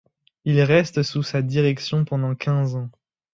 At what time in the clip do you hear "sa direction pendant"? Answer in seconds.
1.21-2.33